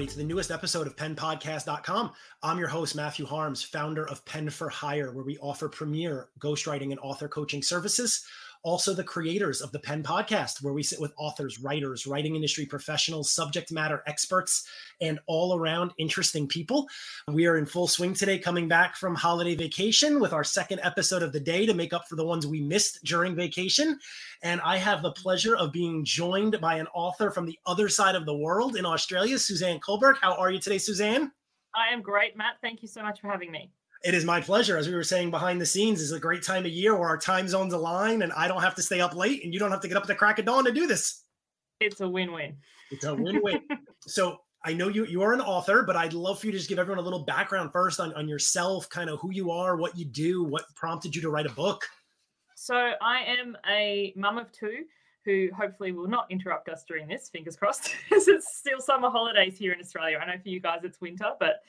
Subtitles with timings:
[0.00, 2.10] everybody, to the newest episode of penpodcast.com.
[2.42, 6.90] I'm your host, Matthew Harms, founder of Pen for Hire, where we offer premier ghostwriting
[6.90, 8.24] and author coaching services
[8.62, 12.66] also the creators of the Pen Podcast, where we sit with authors, writers, writing industry
[12.66, 14.66] professionals, subject matter experts,
[15.00, 16.86] and all around interesting people.
[17.28, 21.22] We are in full swing today, coming back from holiday vacation with our second episode
[21.22, 23.98] of the day to make up for the ones we missed during vacation.
[24.42, 28.14] And I have the pleasure of being joined by an author from the other side
[28.14, 30.16] of the world in Australia, Suzanne Kohlberg.
[30.20, 31.32] How are you today, Suzanne?
[31.74, 32.56] I am great, Matt.
[32.60, 33.70] Thank you so much for having me.
[34.02, 34.78] It is my pleasure.
[34.78, 37.18] As we were saying behind the scenes, is a great time of year where our
[37.18, 39.82] time zones align and I don't have to stay up late and you don't have
[39.82, 41.24] to get up at the crack of dawn to do this.
[41.80, 42.56] It's a win-win.
[42.90, 43.60] It's a win-win.
[44.06, 46.68] so I know you you are an author, but I'd love for you to just
[46.68, 49.96] give everyone a little background first on, on yourself, kind of who you are, what
[49.96, 51.86] you do, what prompted you to write a book.
[52.56, 54.84] So I am a mum of two
[55.24, 59.56] who hopefully will not interrupt us during this, fingers crossed, because it's still summer holidays
[59.58, 60.18] here in Australia.
[60.18, 61.60] I know for you guys it's winter, but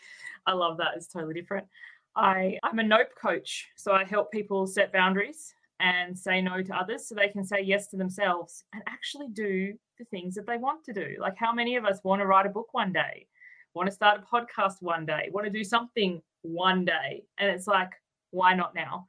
[0.45, 0.89] I love that.
[0.95, 1.67] It's totally different.
[2.15, 3.67] I, I'm a NOPE coach.
[3.75, 7.61] So I help people set boundaries and say no to others so they can say
[7.61, 11.15] yes to themselves and actually do the things that they want to do.
[11.19, 13.27] Like, how many of us want to write a book one day,
[13.73, 17.23] want to start a podcast one day, want to do something one day?
[17.39, 17.91] And it's like,
[18.29, 19.07] why not now?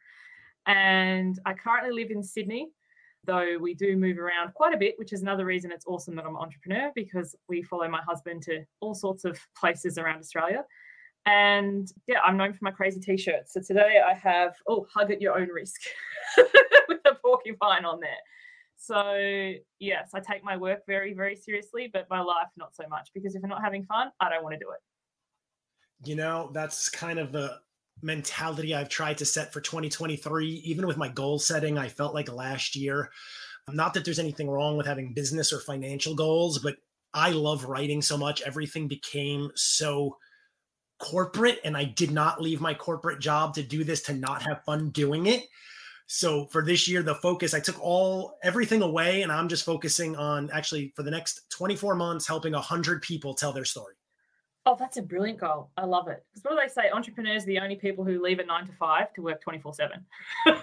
[0.67, 2.71] And I currently live in Sydney,
[3.25, 6.25] though we do move around quite a bit, which is another reason it's awesome that
[6.25, 10.65] I'm an entrepreneur because we follow my husband to all sorts of places around Australia.
[11.27, 13.55] And yeah, I'm known for my crazy t-shirts.
[13.55, 15.81] So today I have, oh, hug at your own risk
[16.89, 18.11] with a porcupine on there.
[18.77, 23.11] So yes, I take my work very, very seriously, but my life not so much
[23.15, 26.09] because if I'm not having fun, I don't want to do it.
[26.09, 27.61] You know, that's kind of the
[28.03, 30.47] mentality I've tried to set for 2023.
[30.65, 33.11] Even with my goal setting, I felt like last year,
[33.71, 36.75] not that there's anything wrong with having business or financial goals, but
[37.15, 38.43] I love writing so much.
[38.43, 40.17] Everything became so
[41.03, 44.65] corporate and I did not leave my corporate job to do this to not have
[44.65, 45.49] fun doing it.
[46.07, 50.15] So for this year, the focus, I took all everything away and I'm just focusing
[50.15, 53.95] on actually for the next 24 months helping 100 people tell their story.
[54.65, 55.71] Oh, that's a brilliant goal.
[55.77, 56.25] I love it.
[56.31, 56.89] Because what do they say?
[56.91, 60.07] Entrepreneurs are the only people who leave at nine to five to work 24 7.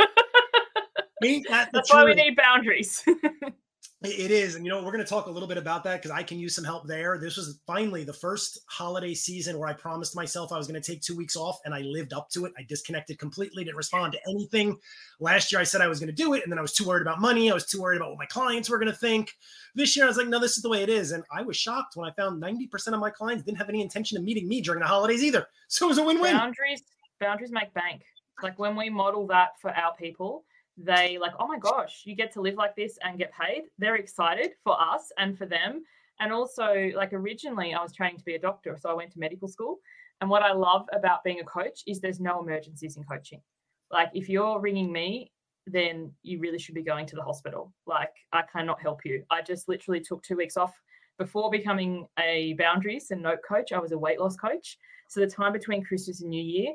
[1.50, 3.04] That's why we need boundaries.
[4.02, 4.56] It is.
[4.56, 6.40] And, you know, we're going to talk a little bit about that because I can
[6.40, 7.18] use some help there.
[7.18, 10.92] This was finally the first holiday season where I promised myself I was going to
[10.92, 12.54] take two weeks off and I lived up to it.
[12.58, 14.78] I disconnected completely, didn't respond to anything.
[15.20, 16.44] Last year I said I was going to do it.
[16.44, 17.52] And then I was too worried about money.
[17.52, 19.34] I was too worried about what my clients were going to think.
[19.76, 21.12] This year I was like, no, this is the way it is.
[21.12, 24.18] And I was shocked when I found 90% of my clients didn't have any intention
[24.18, 25.46] of meeting me during the holidays either.
[25.72, 26.36] So it was a win win.
[26.36, 26.82] Boundaries,
[27.20, 28.02] boundaries make bank.
[28.42, 30.44] Like when we model that for our people,
[30.82, 33.64] they like, oh my gosh, you get to live like this and get paid.
[33.78, 35.84] They're excited for us and for them.
[36.22, 39.20] And also, like originally, I was training to be a doctor, so I went to
[39.20, 39.80] medical school.
[40.22, 43.42] And what I love about being a coach is there's no emergencies in coaching.
[43.92, 45.32] Like if you're ringing me,
[45.66, 47.74] then you really should be going to the hospital.
[47.86, 49.24] Like I cannot help you.
[49.30, 50.74] I just literally took two weeks off
[51.18, 53.72] before becoming a boundaries and note coach.
[53.72, 54.78] I was a weight loss coach.
[55.10, 56.74] So the time between Christmas and New Year,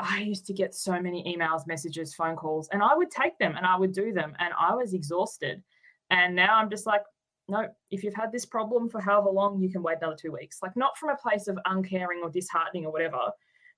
[0.00, 3.54] I used to get so many emails, messages, phone calls, and I would take them
[3.56, 5.62] and I would do them, and I was exhausted.
[6.10, 7.02] And now I'm just like,
[7.48, 10.58] no, if you've had this problem for however long, you can wait another two weeks.
[10.62, 13.18] Like, not from a place of uncaring or disheartening or whatever,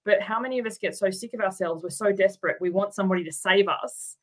[0.05, 1.83] but how many of us get so sick of ourselves?
[1.83, 2.56] We're so desperate.
[2.60, 4.16] We want somebody to save us,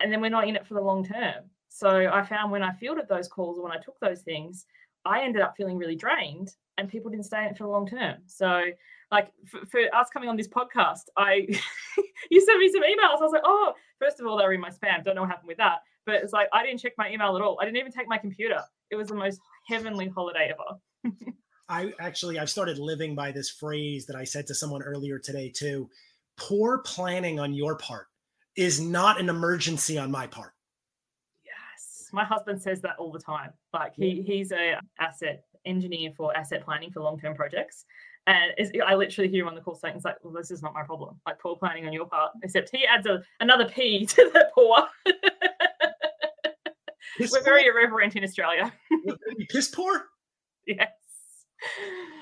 [0.00, 1.44] and then we're not in it for the long term.
[1.68, 4.66] So I found when I fielded those calls or when I took those things,
[5.04, 7.86] I ended up feeling really drained, and people didn't stay in it for the long
[7.86, 8.18] term.
[8.26, 8.62] So
[9.12, 11.46] like for, for us coming on this podcast, I
[12.30, 13.20] you sent me some emails.
[13.20, 15.04] I was like, oh, first of all, they were in my spam.
[15.04, 15.80] Don't know what happened with that.
[16.06, 17.58] But it's like I didn't check my email at all.
[17.60, 18.60] I didn't even take my computer.
[18.90, 21.14] It was the most heavenly holiday ever.
[21.68, 25.52] I actually I've started living by this phrase that I said to someone earlier today
[25.54, 25.88] too.
[26.36, 28.06] Poor planning on your part
[28.56, 30.54] is not an emergency on my part.
[31.44, 32.08] Yes.
[32.12, 33.52] My husband says that all the time.
[33.72, 37.84] Like he he's a asset engineer for asset planning for long-term projects.
[38.26, 38.52] And
[38.86, 40.84] I literally hear him on the call saying, "It's like, well, this is not my
[40.84, 41.20] problem.
[41.26, 44.86] Like poor planning on your part." Except he adds a, another P to the poor.
[47.18, 48.72] We're very irreverent in Australia.
[49.50, 50.06] piss poor.
[50.64, 50.90] Yes.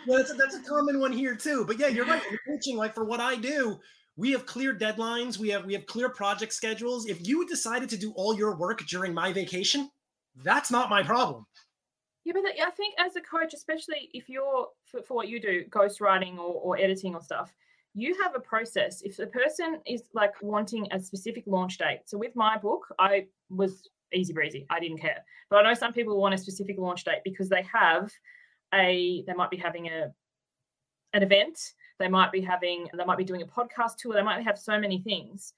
[0.06, 1.66] Yeah, that's a, that's a common one here too.
[1.66, 2.22] But yeah, you're right.
[2.30, 3.78] You're coaching like for what I do,
[4.16, 5.38] we have clear deadlines.
[5.38, 7.06] We have we have clear project schedules.
[7.06, 9.90] If you decided to do all your work during my vacation,
[10.42, 11.46] that's not my problem.
[12.24, 15.64] Yeah, but I think as a coach, especially if you're for, for what you do,
[15.70, 17.52] ghostwriting or, or editing or stuff,
[17.94, 19.02] you have a process.
[19.02, 23.26] If the person is like wanting a specific launch date, so with my book, I
[23.48, 24.66] was easy breezy.
[24.70, 25.24] I didn't care.
[25.48, 28.10] But I know some people want a specific launch date because they have
[28.74, 30.12] a they might be having a
[31.12, 31.58] an event.
[31.98, 34.14] They might be having, they might be doing a podcast tour.
[34.14, 35.52] They might have so many things.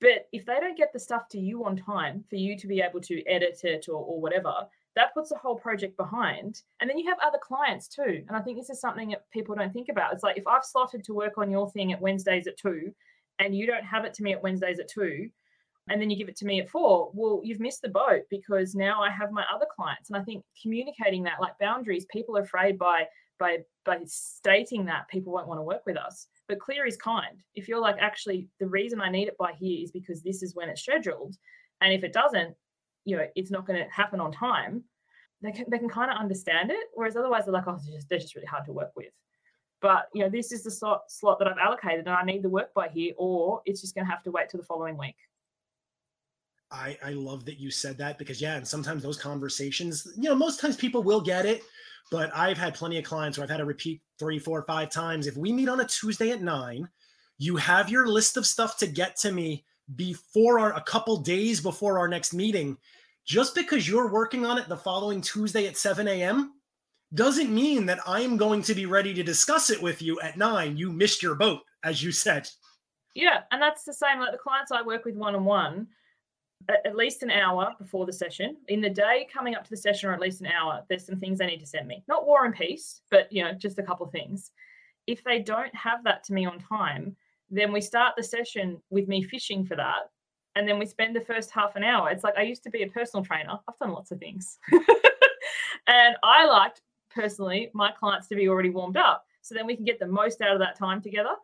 [0.00, 2.80] But if they don't get the stuff to you on time for you to be
[2.80, 4.52] able to edit it or, or whatever,
[4.96, 6.62] that puts the whole project behind.
[6.80, 8.24] And then you have other clients too.
[8.26, 10.12] And I think this is something that people don't think about.
[10.12, 12.92] It's like if I've slotted to work on your thing at Wednesdays at two
[13.38, 15.28] and you don't have it to me at Wednesdays at two,
[15.88, 18.74] and then you give it to me at four, well, you've missed the boat because
[18.74, 20.10] now I have my other clients.
[20.10, 23.04] And I think communicating that, like boundaries, people are afraid by
[23.38, 26.26] by by stating that people won't want to work with us.
[26.48, 27.40] But clear is kind.
[27.54, 30.54] If you're like, actually, the reason I need it by here is because this is
[30.54, 31.36] when it's scheduled.
[31.80, 32.56] And if it doesn't,
[33.06, 34.84] you know, it's not going to happen on time.
[35.40, 36.88] They can they can kind of understand it.
[36.94, 39.12] Whereas otherwise they're like, oh, they're just, they're just really hard to work with.
[39.80, 42.48] But you know, this is the slot slot that I've allocated, and I need the
[42.48, 45.16] work by here, or it's just going to have to wait till the following week.
[46.70, 50.34] I, I love that you said that because yeah, and sometimes those conversations, you know,
[50.34, 51.62] most times people will get it,
[52.10, 55.28] but I've had plenty of clients where I've had to repeat three, four, five times.
[55.28, 56.88] If we meet on a Tuesday at nine,
[57.38, 59.64] you have your list of stuff to get to me
[59.94, 62.76] before our a couple days before our next meeting.
[63.24, 66.54] Just because you're working on it the following Tuesday at 7 a.m.
[67.14, 70.76] doesn't mean that I'm going to be ready to discuss it with you at nine.
[70.76, 72.48] You missed your boat, as you said.
[73.14, 74.20] Yeah, and that's the same.
[74.20, 75.88] Like the clients I work with one on one,
[76.68, 78.56] at least an hour before the session.
[78.68, 81.18] In the day coming up to the session, or at least an hour, there's some
[81.18, 82.04] things they need to send me.
[82.08, 84.50] Not war and peace, but you know, just a couple things.
[85.06, 87.16] If they don't have that to me on time,
[87.50, 90.10] then we start the session with me fishing for that.
[90.54, 92.10] And then we spend the first half an hour.
[92.10, 93.58] It's like I used to be a personal trainer.
[93.68, 94.58] I've done lots of things.
[95.86, 96.80] and I liked
[97.14, 99.24] personally my clients to be already warmed up.
[99.42, 101.34] So then we can get the most out of that time together.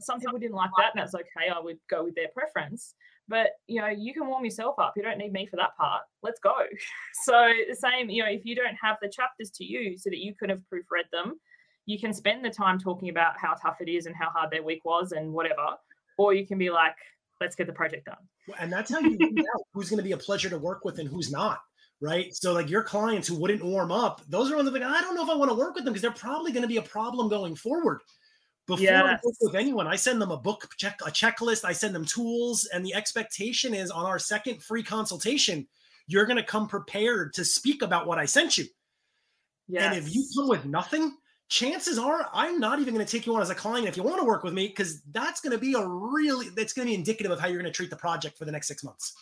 [0.00, 1.50] Some people didn't like that, and that's okay.
[1.54, 2.94] I would go with their preference
[3.28, 6.02] but you know you can warm yourself up you don't need me for that part
[6.22, 6.54] let's go
[7.24, 10.18] so the same you know if you don't have the chapters to you so that
[10.18, 11.38] you could have proofread them
[11.86, 14.62] you can spend the time talking about how tough it is and how hard their
[14.62, 15.76] week was and whatever
[16.18, 16.94] or you can be like
[17.40, 18.16] let's get the project done
[18.60, 19.18] and that's how you
[19.54, 21.60] out who's going to be a pleasure to work with and who's not
[22.00, 25.00] right so like your clients who wouldn't warm up those are on the like i
[25.00, 26.76] don't know if i want to work with them because they're probably going to be
[26.76, 28.00] a problem going forward
[28.66, 29.02] before yes.
[29.04, 31.64] I work with anyone, I send them a book check, a checklist.
[31.64, 35.66] I send them tools, and the expectation is on our second free consultation,
[36.06, 38.64] you're going to come prepared to speak about what I sent you.
[39.68, 39.82] Yes.
[39.82, 41.12] And if you come with nothing,
[41.52, 44.02] chances are I'm not even going to take you on as a client if you
[44.02, 46.90] want to work with me, because that's going to be a really that's going to
[46.90, 49.14] be indicative of how you're going to treat the project for the next six months.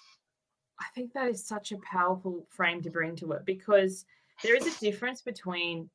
[0.78, 4.04] I think that is such a powerful frame to bring to it because
[4.44, 5.90] there is a difference between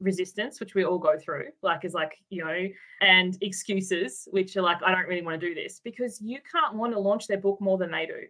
[0.00, 2.68] resistance, which we all go through, like is like, you know,
[3.00, 6.76] and excuses, which are like, I don't really want to do this because you can't
[6.76, 8.20] want to launch their book more than they do.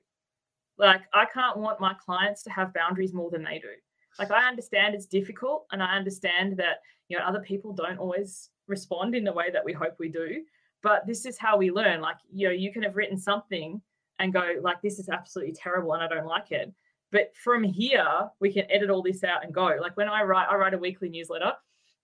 [0.79, 3.75] Like, I can't want my clients to have boundaries more than they do.
[4.19, 8.51] Like, I understand it's difficult and I understand that, you know, other people don't always
[8.67, 10.43] respond in the way that we hope we do.
[10.83, 12.01] But this is how we learn.
[12.01, 13.81] Like, you know, you can have written something
[14.19, 16.73] and go, like, this is absolutely terrible and I don't like it.
[17.11, 19.77] But from here, we can edit all this out and go.
[19.81, 21.53] Like when I write, I write a weekly newsletter.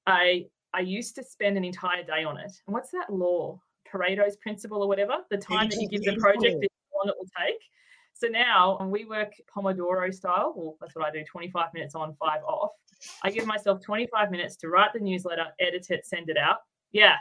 [0.07, 2.53] I I used to spend an entire day on it.
[2.67, 3.61] And what's that law?
[3.91, 5.19] Pareto's principle or whatever.
[5.31, 7.61] The time that you give the project is how long it will take.
[8.15, 12.43] So now we work Pomodoro style, well, that's what I do 25 minutes on, five
[12.45, 12.71] off.
[13.23, 16.59] I give myself 25 minutes to write the newsletter, edit it, send it out.
[16.93, 17.17] Yeah,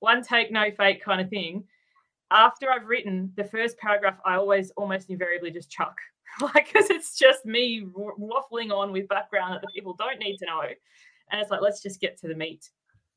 [0.00, 1.64] one take, no fake kind of thing.
[2.30, 5.96] After I've written the first paragraph, I always almost invariably just chuck
[6.40, 10.46] like because it's just me waffling on with background that the people don't need to
[10.46, 10.62] know
[11.30, 12.70] and it's like let's just get to the meat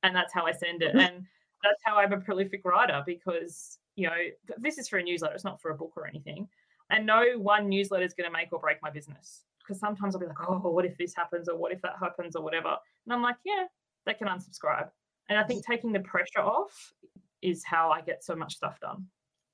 [0.04, 1.00] and that's how i send it mm-hmm.
[1.00, 1.26] and
[1.64, 4.16] that's how i'm a prolific writer because you know
[4.58, 6.48] this is for a newsletter it's not for a book or anything
[6.90, 10.22] and no one newsletter is going to make or break my business because sometimes i'll
[10.22, 13.14] be like oh what if this happens or what if that happens or whatever and
[13.14, 13.66] i'm like yeah
[14.06, 14.90] they can unsubscribe
[15.30, 16.94] and i think taking the pressure off
[17.42, 19.06] is how i get so much stuff done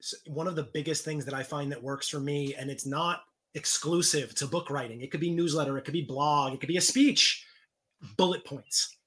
[0.01, 2.85] so one of the biggest things that i find that works for me and it's
[2.85, 3.21] not
[3.55, 5.01] exclusive to book writing.
[5.01, 7.45] It could be newsletter, it could be blog, it could be a speech,
[8.17, 8.97] bullet points.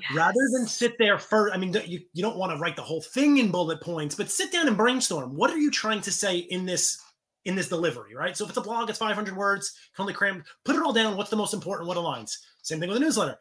[0.00, 0.16] Yes.
[0.16, 3.00] Rather than sit there for, I mean, you, you don't want to write the whole
[3.00, 5.36] thing in bullet points, but sit down and brainstorm.
[5.36, 7.00] What are you trying to say in this
[7.44, 8.36] in this delivery, right?
[8.36, 11.16] So if it's a blog, it's 500 words, can only cram, put it all down.
[11.16, 11.88] What's the most important?
[11.88, 12.38] What aligns?
[12.62, 13.36] Same thing with a newsletter.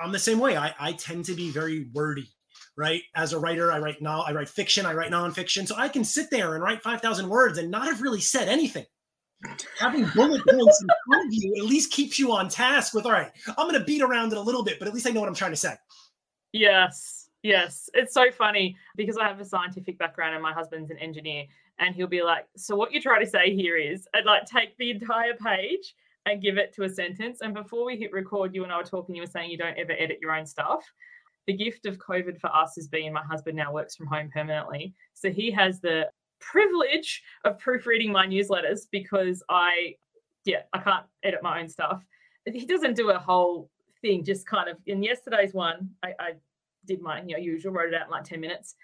[0.00, 0.56] I'm the same way.
[0.56, 2.28] I, I tend to be very wordy,
[2.76, 3.02] right?
[3.14, 5.66] As a writer, I write now, I write fiction, I write nonfiction.
[5.66, 8.86] So I can sit there and write 5,000 words and not have really said anything
[9.78, 13.12] having bullet points in front of you at least keeps you on task with all
[13.12, 15.20] right i'm going to beat around it a little bit but at least i know
[15.20, 15.74] what i'm trying to say
[16.52, 20.98] yes yes it's so funny because i have a scientific background and my husband's an
[20.98, 21.44] engineer
[21.82, 24.76] and he'll be like so what you're trying to say here is i'd like take
[24.78, 28.62] the entire page and give it to a sentence and before we hit record you
[28.62, 30.84] and i were talking you were saying you don't ever edit your own stuff
[31.46, 34.94] the gift of COVID for us has been my husband now works from home permanently.
[35.14, 36.08] So he has the
[36.40, 39.96] privilege of proofreading my newsletters because I,
[40.44, 42.04] yeah, I can't edit my own stuff.
[42.46, 43.70] He doesn't do a whole
[44.00, 46.32] thing, just kind of in yesterday's one, I, I
[46.84, 48.74] did my you know usual, wrote it out in like 10 minutes.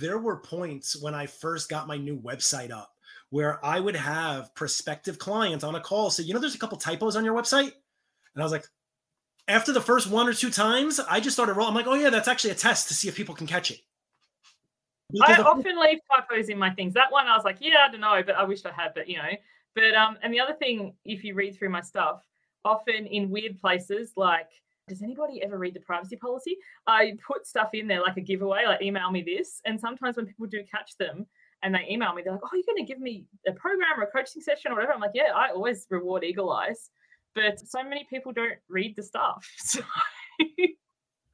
[0.00, 2.92] there were points when I first got my new website up
[3.30, 6.78] where I would have prospective clients on a call say, you know, there's a couple
[6.78, 7.72] typos on your website.
[8.34, 8.66] And I was like,
[9.48, 11.70] after the first one or two times, I just started rolling.
[11.70, 13.80] I'm like, oh yeah, that's actually a test to see if people can catch it.
[15.10, 16.94] Because I often leave typos in my things.
[16.94, 19.08] That one I was like, yeah, I don't know, but I wish I had, but
[19.08, 19.30] you know.
[19.74, 22.22] But um, and the other thing, if you read through my stuff,
[22.64, 24.48] often in weird places like
[24.88, 26.56] does anybody ever read the privacy policy?
[26.86, 29.60] I put stuff in there like a giveaway, like email me this.
[29.64, 31.26] And sometimes when people do catch them
[31.62, 34.04] and they email me, they're like, oh, you're going to give me a program or
[34.04, 34.92] a coaching session or whatever.
[34.92, 36.90] I'm like, yeah, I always reward eagle eyes.
[37.34, 39.46] But so many people don't read the stuff.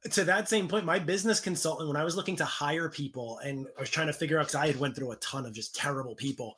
[0.05, 0.09] So.
[0.11, 3.67] to that same point, my business consultant, when I was looking to hire people and
[3.77, 5.75] I was trying to figure out, because I had went through a ton of just
[5.75, 6.55] terrible people,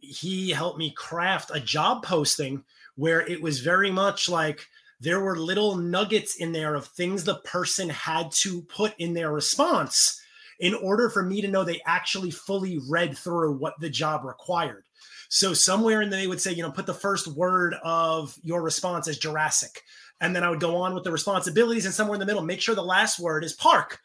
[0.00, 2.64] he helped me craft a job posting
[2.96, 4.66] where it was very much like,
[5.00, 9.32] there were little nuggets in there of things the person had to put in their
[9.32, 10.20] response
[10.58, 14.84] in order for me to know they actually fully read through what the job required.
[15.28, 18.62] So somewhere in there, they would say, you know, put the first word of your
[18.62, 19.82] response as Jurassic.
[20.20, 22.60] And then I would go on with the responsibilities and somewhere in the middle, make
[22.60, 23.98] sure the last word is park.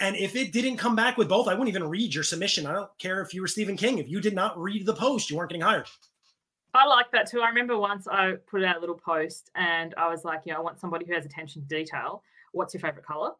[0.00, 2.66] And if it didn't come back with both, I wouldn't even read your submission.
[2.66, 3.98] I don't care if you were Stephen King.
[3.98, 5.86] If you did not read the post, you weren't getting hired.
[6.74, 7.40] I like that too.
[7.40, 10.58] I remember once I put out a little post and I was like, you know,
[10.58, 12.22] I want somebody who has attention to detail.
[12.52, 13.30] What's your favorite color?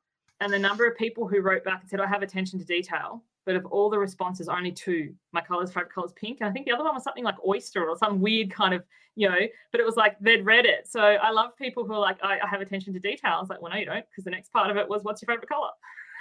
[0.40, 3.24] And the number of people who wrote back and said, I have attention to detail.
[3.44, 6.38] But of all the responses, only two, my color's favorite color is pink.
[6.40, 8.84] And I think the other one was something like oyster or some weird kind of,
[9.16, 9.38] you know,
[9.70, 10.88] but it was like they'd read it.
[10.88, 13.32] So I love people who are like, I, I have attention to detail.
[13.36, 15.20] I was like, well, no, you don't, because the next part of it was, what's
[15.20, 15.70] your favorite color?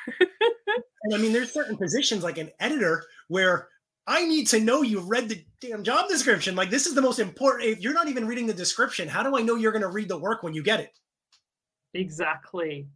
[1.04, 3.70] and I mean, there's certain positions like an editor where
[4.06, 6.56] I need to know you've read the damn job description.
[6.56, 7.70] Like this is the most important.
[7.70, 10.10] If you're not even reading the description, how do I know you're going to read
[10.10, 10.92] the work when you get it?
[11.94, 12.88] Exactly.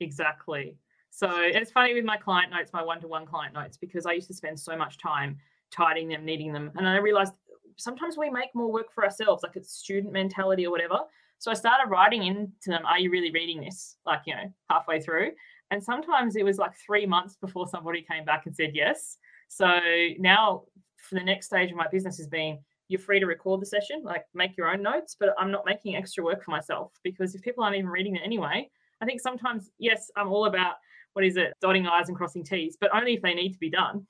[0.00, 0.76] Exactly.
[1.10, 4.34] So it's funny with my client notes, my one-to-one client notes, because I used to
[4.34, 5.38] spend so much time
[5.70, 7.34] tidying them, needing them, and I realized
[7.76, 10.98] sometimes we make more work for ourselves, like it's student mentality or whatever.
[11.38, 15.00] So I started writing into them, "Are you really reading this?" Like you know, halfway
[15.00, 15.32] through,
[15.70, 19.18] and sometimes it was like three months before somebody came back and said yes.
[19.48, 19.80] So
[20.18, 20.64] now
[20.96, 22.58] for the next stage of my business has been
[22.88, 25.96] you're free to record the session, like make your own notes, but I'm not making
[25.96, 28.68] extra work for myself because if people aren't even reading it anyway,
[29.00, 30.74] I think sometimes, yes, I'm all about
[31.14, 33.70] what is it, dotting I's and crossing T's, but only if they need to be
[33.70, 34.06] done.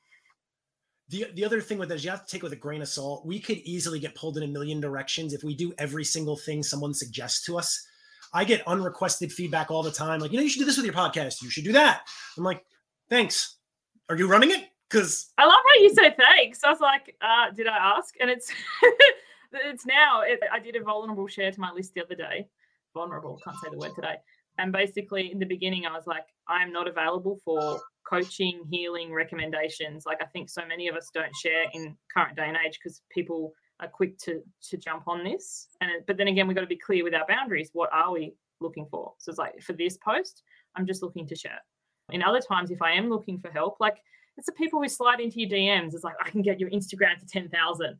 [1.10, 3.26] The, the other thing with this, you have to take with a grain of salt.
[3.26, 6.62] We could easily get pulled in a million directions if we do every single thing
[6.62, 7.86] someone suggests to us.
[8.32, 10.86] I get unrequested feedback all the time, like, you know, you should do this with
[10.86, 11.42] your podcast.
[11.42, 12.02] You should do that.
[12.36, 12.64] I'm like,
[13.08, 13.56] thanks.
[14.08, 14.64] Are you running it?
[14.94, 16.62] Because I love how you say thanks.
[16.62, 18.14] I was like, uh, did I ask?
[18.20, 18.48] And it's
[19.52, 20.20] it's now.
[20.20, 22.46] It, I did a vulnerable share to my list the other day.
[22.94, 24.14] Vulnerable, can't say the word today.
[24.58, 29.12] And basically, in the beginning, I was like, I am not available for coaching, healing,
[29.12, 30.06] recommendations.
[30.06, 33.02] Like I think so many of us don't share in current day and age because
[33.10, 35.66] people are quick to to jump on this.
[35.80, 37.70] And but then again, we've got to be clear with our boundaries.
[37.72, 39.14] What are we looking for?
[39.18, 40.44] So it's like for this post,
[40.76, 41.58] I'm just looking to share.
[42.12, 43.96] In other times, if I am looking for help, like
[44.36, 45.94] it's the people who slide into your DMs.
[45.94, 47.98] It's like, I can get your Instagram to 10,000.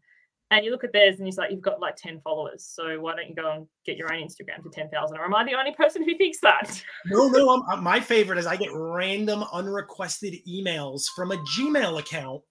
[0.51, 2.69] And you look at theirs and you're like, you've got like 10 followers.
[2.71, 5.17] So why don't you go and get your own Instagram to 10,000?
[5.17, 6.83] Or am I the only person who thinks that?
[7.07, 7.51] no, no.
[7.51, 12.43] I'm, uh, my favorite is I get random unrequested emails from a Gmail account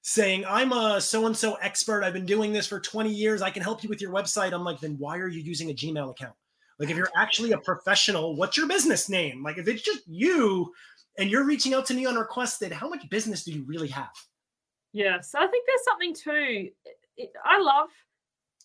[0.00, 2.02] saying, I'm a so and so expert.
[2.02, 3.42] I've been doing this for 20 years.
[3.42, 4.52] I can help you with your website.
[4.52, 6.34] I'm like, then why are you using a Gmail account?
[6.78, 9.42] Like, if you're actually a professional, what's your business name?
[9.42, 10.72] Like, if it's just you
[11.18, 14.12] and you're reaching out to me unrequested, how much business do you really have?
[14.92, 15.20] Yeah.
[15.20, 16.70] So I think there's something too.
[17.44, 17.88] I love,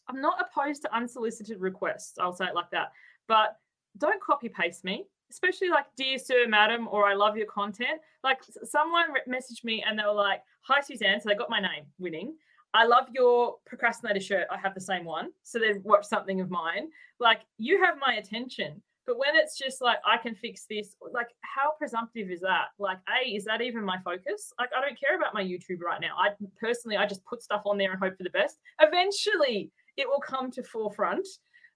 [0.08, 2.18] I'm not opposed to unsolicited requests.
[2.20, 2.92] I'll say it like that.
[3.28, 3.58] But
[3.98, 8.00] don't copy paste me, especially like, dear sir, madam, or I love your content.
[8.24, 11.20] Like, someone messaged me and they were like, hi, Suzanne.
[11.20, 12.36] So they got my name, winning.
[12.74, 14.48] I love your procrastinator shirt.
[14.52, 15.32] I have the same one.
[15.44, 16.90] So they watched something of mine.
[17.20, 18.82] Like, you have my attention.
[19.08, 22.66] But when it's just like, I can fix this, like, how presumptive is that?
[22.78, 24.52] Like, A, is that even my focus?
[24.60, 26.16] Like, I don't care about my YouTube right now.
[26.20, 28.58] I personally, I just put stuff on there and hope for the best.
[28.82, 31.26] Eventually, it will come to forefront.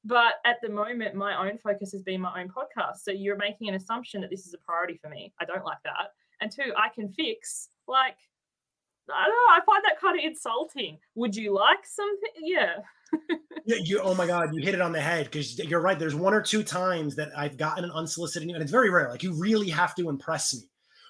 [0.04, 2.98] But at the moment, my own focus has been my own podcast.
[3.04, 5.32] So you're making an assumption that this is a priority for me.
[5.40, 6.10] I don't like that.
[6.42, 8.18] And two, I can fix, like,
[9.14, 9.54] I don't know.
[9.54, 10.98] I find that kind of insulting.
[11.16, 12.32] Would you like something?
[12.42, 12.78] Yeah.
[13.66, 14.00] yeah, you.
[14.02, 16.00] Oh my God, you hit it on the head because you're right.
[16.00, 19.10] There's one or two times that I've gotten an unsolicited, email, and it's very rare.
[19.10, 20.62] Like you really have to impress me.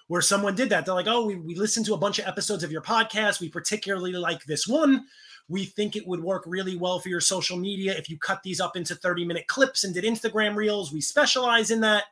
[0.07, 2.63] Where someone did that, they're like, "Oh, we we listened to a bunch of episodes
[2.63, 3.39] of your podcast.
[3.39, 5.05] We particularly like this one.
[5.47, 8.59] We think it would work really well for your social media if you cut these
[8.59, 10.91] up into 30 minute clips and did Instagram reels.
[10.91, 12.05] We specialize in that."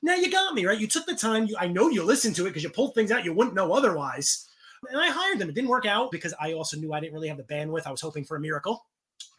[0.00, 0.78] Now you got me right.
[0.78, 1.46] You took the time.
[1.46, 3.72] You, I know you listened to it because you pulled things out you wouldn't know
[3.72, 4.47] otherwise.
[4.90, 5.48] And I hired them.
[5.48, 7.86] It didn't work out because I also knew I didn't really have the bandwidth.
[7.86, 8.86] I was hoping for a miracle.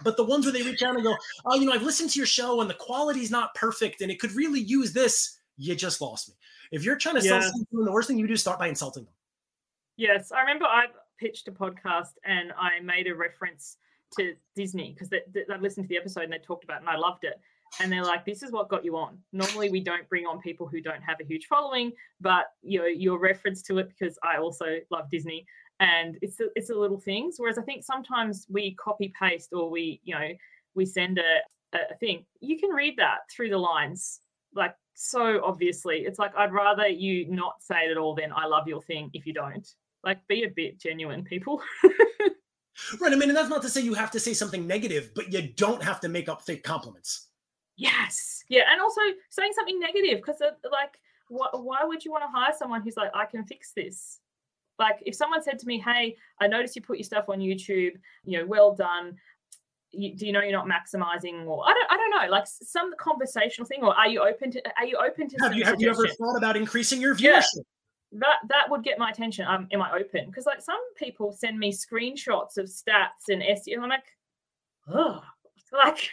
[0.03, 1.15] But the ones where they reach out and go,
[1.45, 4.19] oh, you know, I've listened to your show and the quality's not perfect and it
[4.19, 6.35] could really use this, you just lost me.
[6.71, 7.41] If you're trying to yeah.
[7.41, 9.13] sell something, the worst thing you do is start by insulting them.
[9.97, 10.31] Yes.
[10.31, 10.85] I remember I
[11.17, 13.77] pitched a podcast and I made a reference
[14.17, 16.97] to Disney because I listened to the episode and they talked about it and I
[16.97, 17.39] loved it.
[17.79, 19.17] And they're like, this is what got you on.
[19.31, 22.85] Normally, we don't bring on people who don't have a huge following, but you know,
[22.87, 25.45] your reference to it because I also love Disney
[25.79, 27.35] and it's a, it's a little things.
[27.37, 30.29] Whereas I think sometimes we copy paste or we you know
[30.75, 32.25] we send a, a thing.
[32.41, 34.21] You can read that through the lines
[34.53, 35.99] like so obviously.
[35.99, 39.09] It's like I'd rather you not say it at all than I love your thing
[39.13, 39.67] if you don't.
[40.03, 41.61] Like be a bit genuine, people.
[41.83, 43.13] right.
[43.13, 45.53] I mean, and that's not to say you have to say something negative, but you
[45.55, 47.28] don't have to make up fake compliments.
[47.79, 48.43] Yes.
[48.49, 50.99] Yeah, and also saying something negative because like.
[51.31, 54.19] Why, why would you want to hire someone who's like, I can fix this?
[54.79, 57.91] Like if someone said to me, "Hey, I noticed you put your stuff on YouTube.
[58.23, 59.17] You know, well done.
[59.91, 62.93] You, do you know you're not maximizing?" Or I don't, I don't know, like some
[62.97, 63.83] conversational thing.
[63.83, 64.61] Or are you open to?
[64.77, 65.37] Are you open to?
[65.41, 67.43] Have you have you ever thought about increasing your viewership?
[67.55, 67.61] Yeah
[68.11, 69.45] that that would get my attention.
[69.47, 70.27] Um, am I open?
[70.27, 73.83] Because like some people send me screenshots of stats and SEO.
[73.83, 74.05] I'm like,
[74.87, 75.21] oh,
[75.73, 76.09] like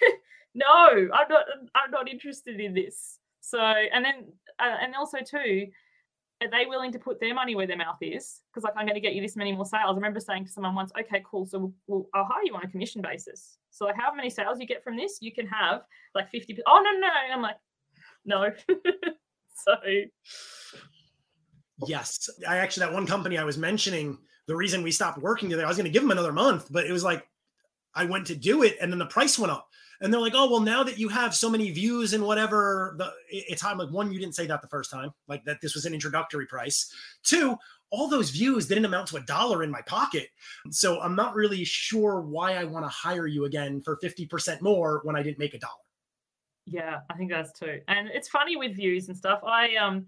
[0.56, 1.44] no, I'm not.
[1.74, 3.18] I'm not interested in this.
[3.40, 5.66] So and then uh, and also too,
[6.42, 8.40] are they willing to put their money where their mouth is?
[8.50, 9.84] Because like I'm going to get you this many more sales.
[9.90, 11.44] I remember saying to someone once, okay, cool.
[11.46, 13.58] So we'll, we'll, I'll hire you on a commission basis.
[13.70, 15.82] So like, how many sales you get from this, you can have
[16.14, 16.58] like 50.
[16.66, 17.08] Oh no, no.
[17.34, 17.56] I'm like,
[18.24, 18.50] no.
[19.54, 19.76] so.
[21.86, 24.18] Yes, I actually that one company I was mentioning.
[24.46, 26.86] The reason we stopped working together, I was going to give them another month, but
[26.86, 27.26] it was like
[27.94, 29.65] I went to do it, and then the price went up
[30.00, 33.12] and they're like, oh well, now that you have so many views and whatever, the
[33.28, 33.78] it's time.
[33.78, 36.46] Like one, you didn't say that the first time, like that this was an introductory
[36.46, 36.92] price.
[37.22, 37.56] Two,
[37.90, 40.28] all those views didn't amount to a dollar in my pocket,
[40.70, 44.62] so I'm not really sure why I want to hire you again for fifty percent
[44.62, 45.74] more when I didn't make a dollar.
[46.66, 47.80] Yeah, I think that's too.
[47.88, 49.40] And it's funny with views and stuff.
[49.46, 50.06] I um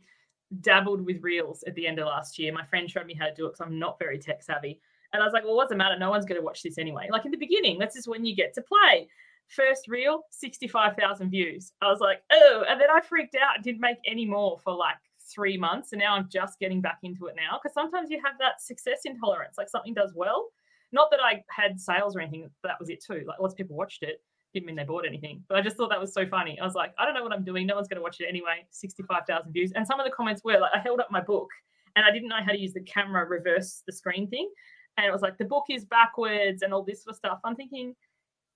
[0.60, 2.52] dabbled with reels at the end of last year.
[2.52, 4.80] My friend showed me how to do it because I'm not very tech savvy.
[5.12, 5.98] And I was like, well, what's the matter?
[5.98, 7.08] No one's going to watch this anyway.
[7.10, 9.08] Like in the beginning, this is when you get to play
[9.48, 11.72] first reel 65,000 views.
[11.80, 13.62] I was like, oh, and then I freaked out.
[13.62, 14.96] Didn't make any more for like
[15.32, 18.34] three months, and now I'm just getting back into it now because sometimes you have
[18.38, 19.58] that success intolerance.
[19.58, 20.48] Like something does well,
[20.92, 22.48] not that I had sales or anything.
[22.62, 23.24] that was it too.
[23.26, 24.22] Like lots of people watched it.
[24.54, 26.58] Didn't mean they bought anything, but I just thought that was so funny.
[26.58, 27.66] I was like, I don't know what I'm doing.
[27.66, 28.66] No one's going to watch it anyway.
[28.70, 29.72] 65,000 views.
[29.74, 31.50] And some of the comments were like, I held up my book
[31.96, 34.48] and I didn't know how to use the camera reverse the screen thing.
[34.96, 37.40] And it was like, the book is backwards and all this sort of stuff.
[37.44, 37.94] I'm thinking,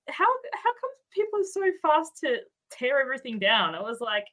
[0.08, 2.38] how how come people are so fast to
[2.70, 3.74] tear everything down?
[3.74, 4.26] I was like,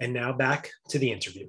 [0.00, 1.46] And now back to the interview.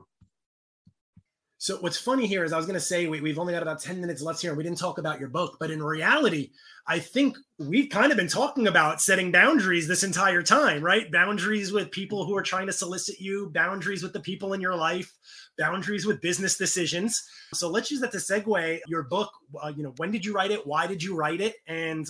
[1.62, 3.80] So what's funny here is I was going to say we, have only got about
[3.80, 4.56] 10 minutes left here.
[4.56, 6.50] We didn't talk about your book, but in reality,
[6.88, 11.12] I think we've kind of been talking about setting boundaries this entire time, right?
[11.12, 14.74] Boundaries with people who are trying to solicit you, boundaries with the people in your
[14.74, 15.14] life,
[15.56, 17.30] boundaries with business decisions.
[17.54, 19.32] So let's use that to segue your book.
[19.62, 20.66] Uh, you know, when did you write it?
[20.66, 21.58] Why did you write it?
[21.68, 22.08] And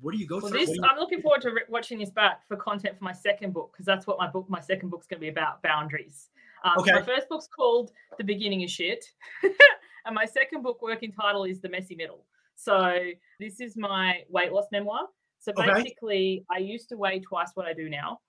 [0.00, 0.60] what do you go well, through?
[0.60, 0.82] This, you...
[0.88, 3.84] I'm looking forward to re- watching this back for content for my second book because
[3.84, 6.28] that's what my book, my second book's going to be about boundaries.
[6.64, 6.92] Um, okay.
[6.92, 9.04] My first book's called The Beginning is Shit.
[9.42, 12.24] and my second book, working title, is The Messy Middle.
[12.54, 12.98] So
[13.40, 15.08] this is my weight loss memoir.
[15.40, 16.62] So basically, okay.
[16.62, 18.20] I used to weigh twice what I do now.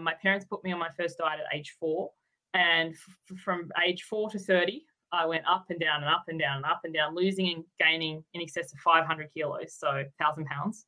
[0.00, 2.10] My parents put me on my first diet at age four.
[2.54, 6.40] And f- from age four to 30, I went up and down and up and
[6.40, 10.46] down and up and down, losing and gaining in excess of 500 kilos, so 1,000
[10.46, 10.86] pounds.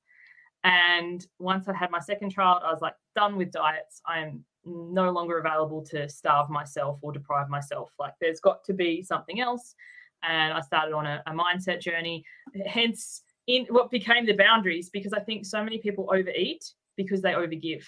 [0.62, 4.00] And once I had my second child, I was like, done with diets.
[4.06, 7.92] I am no longer available to starve myself or deprive myself.
[7.98, 9.74] Like there's got to be something else.
[10.22, 12.24] And I started on a, a mindset journey.
[12.66, 16.64] Hence, in what became the boundaries, because I think so many people overeat
[16.96, 17.84] because they overgive.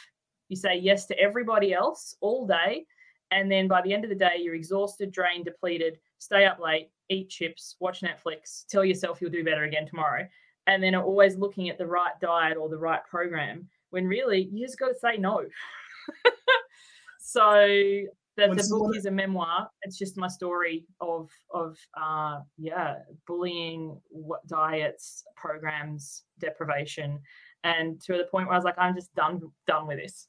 [0.49, 2.85] You say yes to everybody else all day.
[3.31, 6.91] And then by the end of the day, you're exhausted, drained, depleted, stay up late,
[7.09, 10.27] eat chips, watch Netflix, tell yourself you'll do better again tomorrow.
[10.67, 14.49] And then are always looking at the right diet or the right program when really
[14.53, 15.45] you just got to say no.
[17.27, 17.61] so
[18.37, 19.69] the, the book is a memoir.
[19.83, 27.19] It's just my story of of uh, yeah, bullying, what diets, programs, deprivation,
[27.65, 30.29] and to the point where I was like, I'm just done done with this.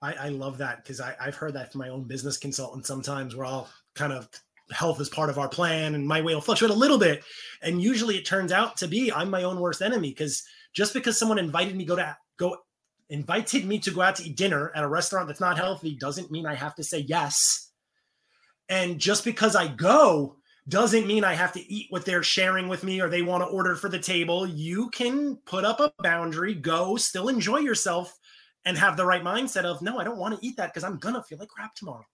[0.00, 3.46] I, I love that because I've heard that from my own business consultant sometimes where
[3.46, 4.28] I'll kind of
[4.70, 7.22] health is part of our plan and my weight will fluctuate a little bit.
[7.62, 10.42] And usually it turns out to be I'm my own worst enemy because
[10.74, 12.56] just because someone invited me go to go
[13.10, 16.30] invited me to go out to eat dinner at a restaurant that's not healthy doesn't
[16.30, 17.70] mean I have to say yes.
[18.68, 20.36] And just because I go
[20.68, 23.48] doesn't mean I have to eat what they're sharing with me or they want to
[23.48, 24.46] order for the table.
[24.46, 28.18] You can put up a boundary, go, still enjoy yourself,
[28.64, 30.98] and have the right mindset of, no, I don't want to eat that because I'm
[30.98, 32.06] going to feel like crap tomorrow.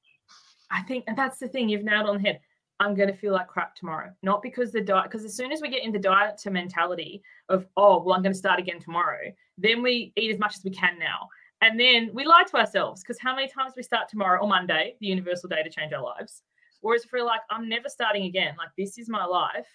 [0.71, 2.41] I think that's the thing you've nailed on the head.
[2.81, 4.11] I'm going to feel like crap tomorrow.
[4.23, 7.23] Not because the diet, because as soon as we get into the diet to mentality
[7.51, 10.65] of, oh, well, I'm going to start again tomorrow, then we eat as much as
[10.65, 11.29] we can now.
[11.61, 14.97] And then we lie to ourselves because how many times we start tomorrow or Monday,
[14.99, 16.43] the universal day to change our lives?
[16.81, 19.69] Whereas if we're like, I'm never starting again, like this is my life,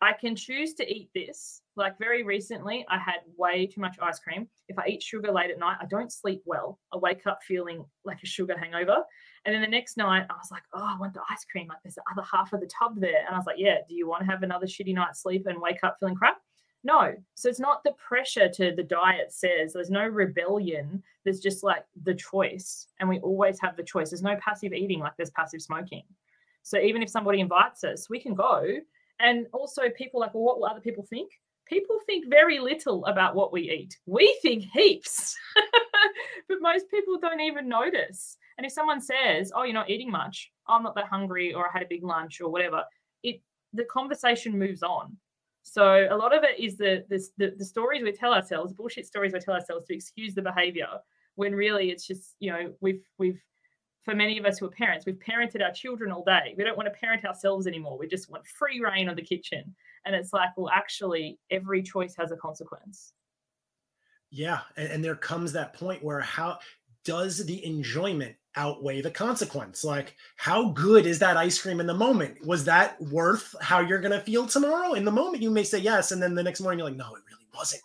[0.00, 1.60] I can choose to eat this.
[1.76, 4.48] Like very recently, I had way too much ice cream.
[4.68, 6.78] If I eat sugar late at night, I don't sleep well.
[6.94, 9.04] I wake up feeling like a sugar hangover.
[9.48, 11.68] And then the next night, I was like, oh, I want the ice cream.
[11.68, 13.24] Like there's the other half of the tub there.
[13.24, 15.58] And I was like, yeah, do you want to have another shitty night's sleep and
[15.58, 16.36] wake up feeling crap?
[16.84, 17.14] No.
[17.34, 21.02] So it's not the pressure to the diet says there's no rebellion.
[21.24, 22.88] There's just like the choice.
[23.00, 24.10] And we always have the choice.
[24.10, 26.02] There's no passive eating like there's passive smoking.
[26.62, 28.66] So even if somebody invites us, we can go.
[29.18, 31.30] And also people like, well, what will other people think?
[31.64, 33.96] People think very little about what we eat.
[34.04, 35.34] We think heaps.
[36.50, 38.36] but most people don't even notice.
[38.58, 41.72] And if someone says, "Oh, you're not eating much," I'm not that hungry, or I
[41.72, 42.84] had a big lunch, or whatever,
[43.22, 43.40] it
[43.72, 45.16] the conversation moves on.
[45.62, 49.32] So a lot of it is the, the the stories we tell ourselves, bullshit stories
[49.32, 50.88] we tell ourselves to excuse the behavior,
[51.36, 53.40] when really it's just you know we've we've
[54.08, 56.54] for many of us who are parents, we've parented our children all day.
[56.56, 57.98] We don't want to parent ourselves anymore.
[57.98, 59.74] We just want free reign of the kitchen.
[60.06, 63.12] And it's like, well, actually, every choice has a consequence.
[64.30, 64.60] Yeah.
[64.78, 66.58] And, and there comes that point where how
[67.04, 69.84] does the enjoyment outweigh the consequence?
[69.84, 72.44] Like, how good is that ice cream in the moment?
[72.46, 74.92] Was that worth how you're going to feel tomorrow?
[74.92, 76.12] In the moment, you may say yes.
[76.12, 77.82] And then the next morning, you're like, no, it really wasn't.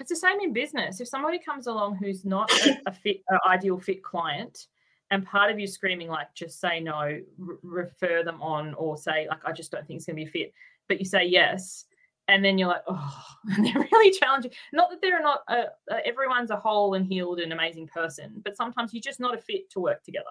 [0.00, 1.00] It's the same in business.
[1.00, 4.66] If somebody comes along who's not a, a fit, a ideal fit client,
[5.12, 7.20] and part of you screaming like just say no r-
[7.62, 10.52] refer them on or say like i just don't think it's going to be fit
[10.88, 11.84] but you say yes
[12.28, 13.24] and then you're like oh
[13.58, 14.52] they're really challenging.
[14.72, 18.56] Not that they're not a, a, everyone's a whole and healed and amazing person but
[18.56, 20.24] sometimes you're just not a fit to work together.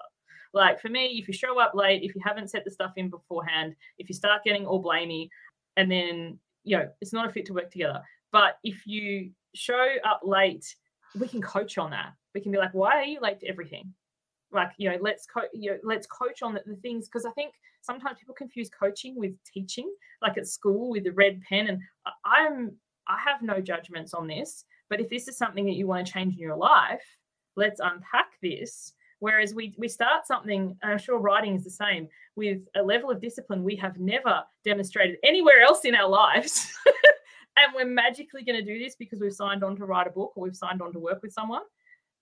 [0.54, 3.10] Like for me if you show up late if you haven't set the stuff in
[3.10, 5.28] beforehand if you start getting all blamey
[5.76, 8.02] and then you know it's not a fit to work together.
[8.30, 10.74] But if you show up late
[11.18, 12.14] we can coach on that.
[12.34, 13.92] We can be like why are you late to everything
[14.52, 17.30] like you know let's co- you know, let's coach on the, the things because i
[17.30, 21.80] think sometimes people confuse coaching with teaching like at school with the red pen and
[22.24, 22.72] i'm
[23.08, 26.12] I have no judgments on this, but if this is something that you want to
[26.12, 27.04] change in your life,
[27.56, 28.92] let's unpack this.
[29.18, 33.20] Whereas we we start something, I'm sure writing is the same, with a level of
[33.20, 36.72] discipline we have never demonstrated anywhere else in our lives.
[37.56, 40.32] and we're magically going to do this because we've signed on to write a book
[40.34, 41.62] or we've signed on to work with someone.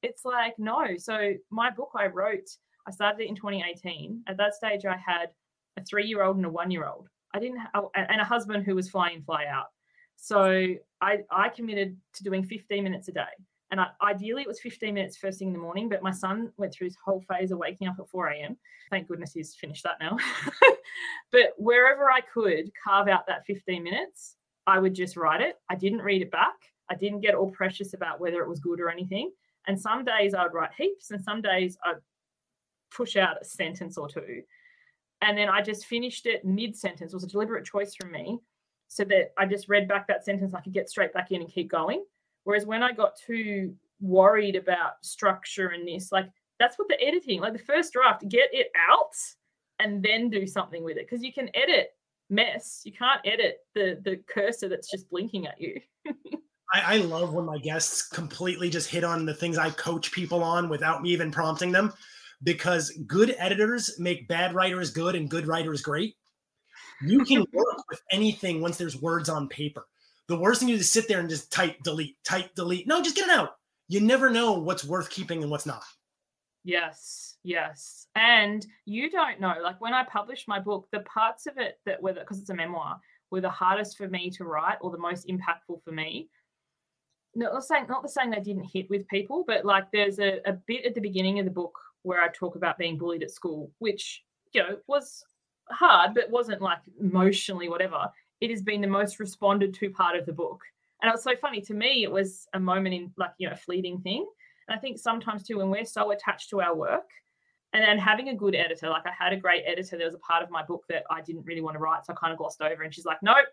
[0.02, 0.96] It's like, no.
[0.96, 2.48] So my book I wrote,
[2.86, 4.22] I started it in 2018.
[4.26, 5.30] At that stage, I had
[5.76, 7.08] a three year old and a one year old.
[7.34, 9.66] I didn't, have, oh, and a husband who was fly in, fly out.
[10.16, 13.22] So I, I committed to doing 15 minutes a day.
[13.70, 16.50] And I, ideally, it was 15 minutes first thing in the morning, but my son
[16.56, 18.56] went through his whole phase of waking up at 4 a.m.
[18.90, 20.16] Thank goodness he's finished that now.
[21.32, 24.36] but wherever I could carve out that 15 minutes,
[24.66, 25.56] I would just write it.
[25.68, 26.56] I didn't read it back.
[26.90, 29.30] I didn't get all precious about whether it was good or anything.
[29.66, 32.00] And some days I'd write heaps, and some days I'd
[32.94, 34.42] push out a sentence or two.
[35.22, 37.12] And then I just finished it mid sentence.
[37.12, 38.38] It was a deliberate choice from me
[38.88, 40.54] so that I just read back that sentence.
[40.54, 42.04] I could get straight back in and keep going.
[42.44, 47.40] Whereas when I got too worried about structure and this, like that's what the editing,
[47.40, 49.12] like the first draft, get it out
[49.78, 51.06] and then do something with it.
[51.08, 51.90] Because you can edit
[52.30, 52.82] mess.
[52.84, 55.80] You can't edit the the cursor that's just blinking at you.
[56.72, 60.42] I, I, love when my guests completely just hit on the things I coach people
[60.44, 61.92] on without me even prompting them,
[62.42, 66.16] because good editors make bad writers good and good writers great.
[67.02, 69.86] You can work with anything once there's words on paper.
[70.28, 72.86] The worst thing you do is sit there and just type delete, type delete.
[72.86, 73.56] No, just get it out.
[73.88, 75.82] You never know what's worth keeping and what's not.
[76.62, 78.06] Yes, yes.
[78.14, 82.00] And you don't know, like when I published my book, the parts of it that
[82.00, 85.26] were, because it's a memoir, were the hardest for me to write or the most
[85.26, 86.28] impactful for me.
[87.34, 90.52] Not saying, not the saying they didn't hit with people, but like there's a, a
[90.52, 93.70] bit at the beginning of the book where I talk about being bullied at school,
[93.78, 95.24] which, you know, was
[95.70, 98.10] hard, but wasn't like emotionally whatever.
[98.40, 100.62] It has been the most responded to part of the book.
[101.02, 103.54] And it was so funny to me, it was a moment in like, you know,
[103.54, 104.26] a fleeting thing.
[104.68, 107.08] And I think sometimes too, when we're so attached to our work,
[107.72, 109.96] and then having a good editor, like I had a great editor.
[109.96, 112.12] There was a part of my book that I didn't really want to write, so
[112.12, 112.82] I kind of glossed over.
[112.82, 113.46] And she's like, "Nope,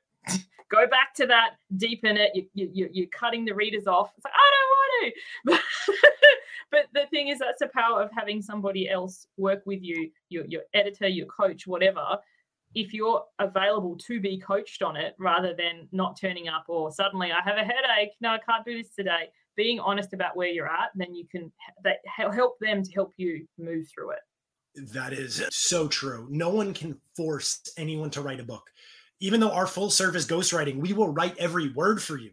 [0.71, 2.31] go back to that, deepen it.
[2.33, 5.93] You, you, you're cutting the readers off." It's like I don't want to.
[6.71, 10.45] but the thing is, that's the power of having somebody else work with you, your
[10.45, 12.17] your editor, your coach, whatever.
[12.75, 17.31] If you're available to be coached on it, rather than not turning up or suddenly
[17.31, 20.69] I have a headache, no, I can't do this today being honest about where you're
[20.69, 21.51] at, then you can
[21.83, 24.19] that help them to help you move through it.
[24.93, 26.27] That is so true.
[26.29, 28.69] No one can force anyone to write a book.
[29.19, 32.31] Even though our full service ghostwriting, we will write every word for you.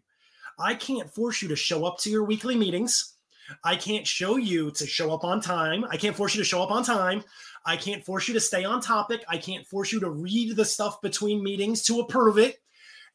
[0.59, 3.15] I can't force you to show up to your weekly meetings.
[3.63, 5.85] I can't show you to show up on time.
[5.91, 7.23] I can't force you to show up on time.
[7.67, 9.25] I can't force you to stay on topic.
[9.29, 12.59] I can't force you to read the stuff between meetings to approve it.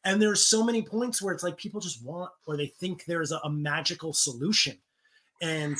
[0.04, 3.32] And there's so many points where it's like people just want or they think there's
[3.32, 4.78] a, a magical solution.
[5.42, 5.76] And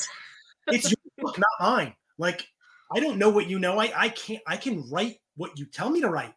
[0.67, 1.95] it's your book, not mine.
[2.19, 2.47] Like,
[2.93, 3.79] I don't know what you know.
[3.79, 6.35] I, I can't, I can write what you tell me to write,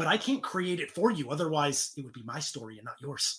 [0.00, 1.28] but I can't create it for you.
[1.28, 3.38] Otherwise, it would be my story and not yours.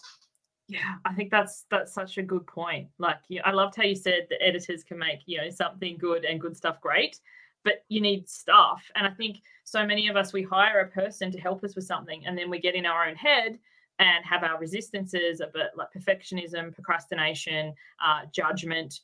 [0.67, 2.87] Yeah, I think that's that's such a good point.
[2.99, 6.39] Like, I loved how you said the editors can make you know something good and
[6.39, 7.19] good stuff great,
[7.63, 8.83] but you need staff.
[8.95, 11.85] And I think so many of us, we hire a person to help us with
[11.85, 13.57] something, and then we get in our own head
[13.97, 17.73] and have our resistances, but like perfectionism, procrastination,
[18.05, 18.99] uh, judgment,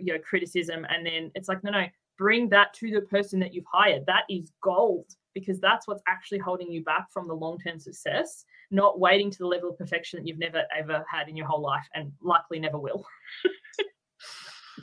[0.00, 1.84] you know, criticism, and then it's like, no, no,
[2.16, 4.06] bring that to the person that you've hired.
[4.06, 8.44] That is gold because that's what's actually holding you back from the long-term success.
[8.70, 11.62] Not waiting to the level of perfection that you've never ever had in your whole
[11.62, 13.04] life, and likely never will.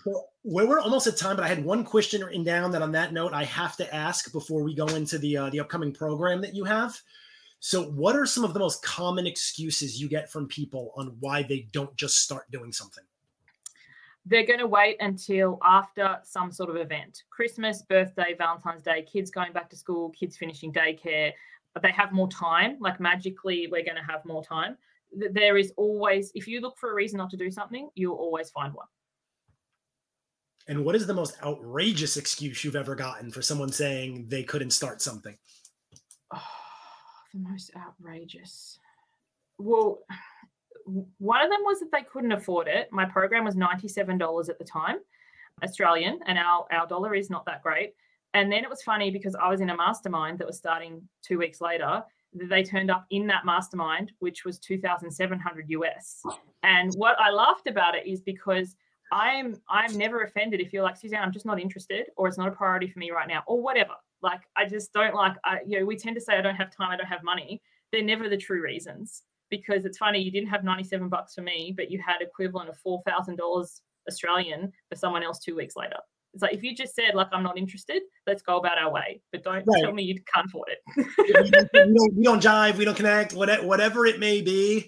[0.06, 3.12] Well, we're almost at time, but I had one question written down that on that
[3.12, 6.56] note I have to ask before we go into the uh, the upcoming program that
[6.56, 7.00] you have.
[7.60, 11.44] So, what are some of the most common excuses you get from people on why
[11.44, 13.04] they don't just start doing something?
[14.30, 19.32] They're going to wait until after some sort of event Christmas, birthday, Valentine's Day, kids
[19.32, 21.34] going back to school, kids finishing daycare.
[21.82, 22.78] They have more time.
[22.80, 24.78] Like magically, we're going to have more time.
[25.12, 28.52] There is always, if you look for a reason not to do something, you'll always
[28.52, 28.86] find one.
[30.68, 34.70] And what is the most outrageous excuse you've ever gotten for someone saying they couldn't
[34.72, 35.36] start something?
[36.32, 36.42] Oh,
[37.34, 38.78] the most outrageous.
[39.58, 40.04] Well,
[41.17, 42.89] one of them was that they couldn't afford it.
[42.91, 44.97] My program was $97 at the time,
[45.63, 47.93] Australian, and our, our dollar is not that great.
[48.34, 51.38] And then it was funny because I was in a mastermind that was starting two
[51.39, 52.04] weeks later.
[52.34, 56.21] They turned up in that mastermind, which was 2,700 US.
[56.62, 58.75] And what I laughed about it is because
[59.12, 62.47] I'm I'm never offended if you're like Suzanne, I'm just not interested, or it's not
[62.47, 63.93] a priority for me right now, or whatever.
[64.21, 65.34] Like I just don't like.
[65.43, 67.62] I, you know, we tend to say I don't have time, I don't have money.
[67.91, 69.23] They're never the true reasons.
[69.50, 72.78] Because it's funny you didn't have 97 bucks for me, but you had equivalent of
[72.78, 75.98] four thousand dollars Australian for someone else two weeks later.
[76.34, 79.22] It's like if you just said like I'm not interested, let's go about our way.
[79.32, 79.82] But don't right.
[79.82, 81.08] tell me you can't afford it.
[81.18, 84.88] we, don't, we don't jive, we don't connect, whatever it may be.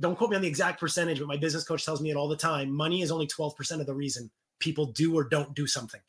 [0.00, 2.28] Don't quote me on the exact percentage, but my business coach tells me it all
[2.28, 2.70] the time.
[2.70, 6.00] Money is only 12% of the reason people do or don't do something.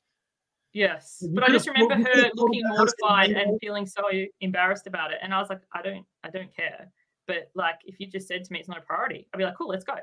[0.71, 4.03] Yes, you but I just remember her looking mortified and feeling so
[4.39, 6.91] embarrassed about it, and I was like, I don't, I don't care.
[7.29, 9.55] But like, if you just said to me it's not a priority, I'd be like,
[9.55, 9.93] cool, let's go.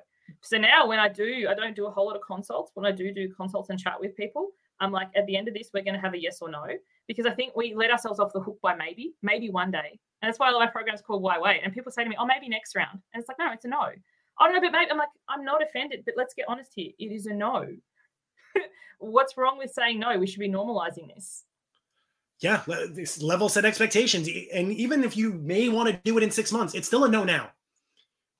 [0.43, 2.71] So now when I do, I don't do a whole lot of consults.
[2.75, 5.55] When I do do consults and chat with people, I'm like, at the end of
[5.55, 6.67] this, we're going to have a yes or no
[7.09, 10.29] because I think we let ourselves off the hook by maybe, maybe one day, and
[10.29, 11.63] that's why a lot of my programs called Why Wait.
[11.65, 13.69] And people say to me, oh, maybe next round, and it's like, no, it's a
[13.69, 13.81] no.
[14.39, 16.93] I don't know, but maybe I'm like, I'm not offended, but let's get honest here.
[17.01, 17.67] It is a no.
[19.01, 20.17] What's wrong with saying no?
[20.17, 21.45] We should be normalizing this.
[22.41, 24.29] Yeah, this level set expectations.
[24.53, 27.09] And even if you may want to do it in six months, it's still a
[27.09, 27.51] no now.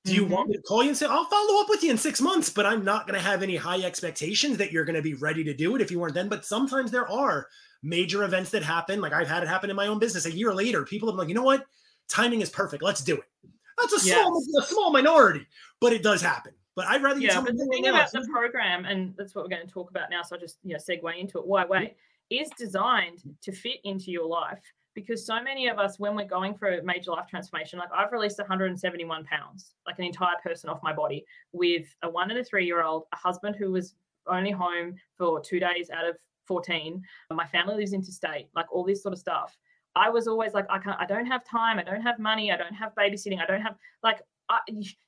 [0.05, 0.33] Do you mm-hmm.
[0.33, 2.49] want me to call you and say, I'll follow up with you in six months,
[2.49, 5.43] but I'm not going to have any high expectations that you're going to be ready
[5.43, 6.29] to do it if you weren't then.
[6.29, 7.47] But sometimes there are
[7.83, 9.01] major events that happen.
[9.01, 10.85] Like I've had it happen in my own business a year later.
[10.85, 11.65] People have been like, you know what?
[12.07, 12.83] Timing is perfect.
[12.83, 13.51] Let's do it.
[13.79, 15.45] That's a small, a small minority,
[15.81, 16.53] but it does happen.
[16.75, 17.41] But I'd rather yeah.
[17.41, 20.21] But the thing about the program, and that's what we're going to talk about now.
[20.21, 21.45] So I just you know segue into it.
[21.45, 21.95] Why wait?
[22.29, 24.61] Is designed to fit into your life
[24.97, 28.11] because so many of us, when we're going for a major life transformation, like I've
[28.11, 32.43] released 171 pounds, like an entire person off my body, with a one and a
[32.43, 33.93] three year old, a husband who was
[34.25, 37.01] only home for two days out of 14.
[37.31, 39.55] My family lives interstate, like all this sort of stuff.
[39.95, 42.57] I was always like, I can't, I don't have time, I don't have money, I
[42.57, 44.59] don't have babysitting, I don't have like I,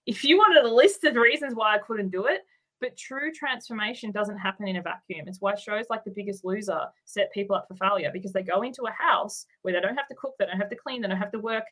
[0.06, 2.42] if you wanted a list of reasons why I couldn't do it,
[2.82, 5.28] but true transformation doesn't happen in a vacuum.
[5.28, 8.62] It's why shows like The Biggest Loser set people up for failure because they go
[8.62, 11.08] into a house where they don't have to cook, they don't have to clean, they
[11.08, 11.66] don't have to work,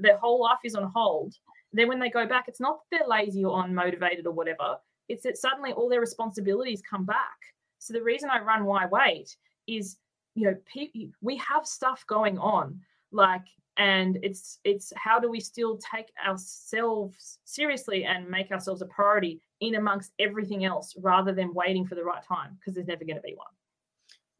[0.00, 1.34] their whole life is on hold.
[1.72, 4.76] Then when they go back, it's not that they're lazy or unmotivated or whatever.
[5.08, 7.38] It's that suddenly all their responsibilities come back.
[7.78, 9.96] So the reason I run Why Wait is,
[10.34, 12.80] you know, pe- we have stuff going on.
[13.12, 13.42] Like
[13.76, 19.40] and it's it's how do we still take ourselves seriously and make ourselves a priority
[19.60, 23.16] in amongst everything else rather than waiting for the right time because there's never going
[23.16, 23.46] to be one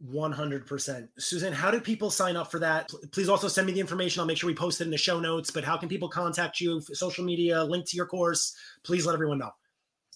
[0.09, 4.21] 100% Susan, how do people sign up for that please also send me the information
[4.21, 6.61] i'll make sure we post it in the show notes but how can people contact
[6.61, 9.53] you social media link to your course please let everyone know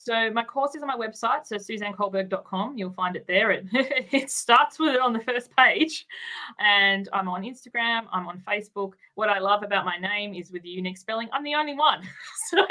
[0.05, 2.77] so my course is on my website, so suzannekohlberg.com.
[2.77, 3.53] You'll find it there.
[3.53, 6.07] It, it starts with it on the first page.
[6.59, 8.93] And I'm on Instagram, I'm on Facebook.
[9.15, 12.03] What I love about my name is with the unique spelling, I'm the only one.
[12.51, 12.67] So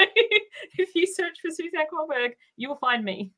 [0.78, 3.32] if you search for Suzanne Kohlberg, you will find me.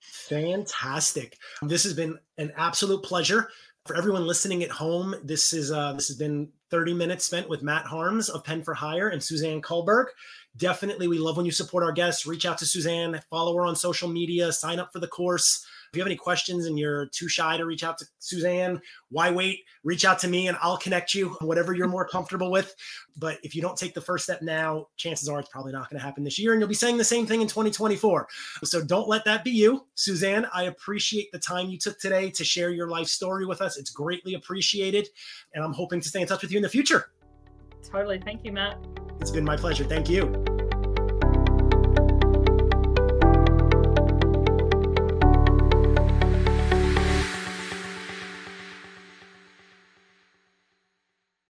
[0.00, 1.38] Fantastic.
[1.62, 3.48] This has been an absolute pleasure.
[3.86, 7.62] For everyone listening at home, this is uh, this has been 30 minutes spent with
[7.62, 10.06] Matt Harms of Pen for Hire and Suzanne Kohlberg
[10.56, 13.74] definitely we love when you support our guests reach out to suzanne follow her on
[13.74, 17.28] social media sign up for the course if you have any questions and you're too
[17.28, 18.80] shy to reach out to suzanne
[19.10, 19.60] why wait?
[19.84, 22.74] Reach out to me and i'll connect you whatever you're more comfortable with.
[23.16, 26.00] But if you don't take the first step now chances are it's probably not going
[26.00, 28.26] to happen this year and you'll be saying the same thing in 2024
[28.64, 29.86] so don't let that be you.
[29.94, 33.76] Suzanne i appreciate the time you took today to share your life story with us.
[33.76, 35.08] It's greatly appreciated
[35.54, 37.10] and i'm hoping to stay in touch with you in the future.
[37.88, 38.18] Totally.
[38.18, 38.84] Thank you matt.
[39.20, 39.84] It's been my pleasure.
[39.84, 40.53] Thank you.